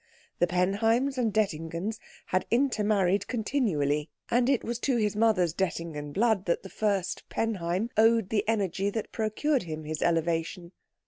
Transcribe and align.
The 0.39 0.47
Penheims 0.47 1.19
and 1.19 1.31
Dettingens 1.31 1.99
had 2.25 2.47
intermarried 2.49 3.27
continually, 3.27 4.09
and 4.31 4.49
it 4.49 4.63
was 4.63 4.79
to 4.79 4.97
his 4.97 5.15
mother's 5.15 5.53
Dettingen 5.53 6.11
blood 6.11 6.45
that 6.45 6.63
the 6.63 6.69
first 6.69 7.21
Fürst 7.29 7.29
Penheim 7.29 7.91
owed 7.95 8.29
the 8.29 8.43
energy 8.49 8.89
that 8.89 9.11
procured 9.11 9.61
him 9.61 9.83
his 9.83 10.01
elevation. 10.01 10.71